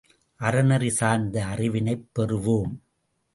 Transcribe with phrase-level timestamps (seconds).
[0.39, 2.73] அறநெறி சார்ந்த அறிவினைப் பெறுவோம்.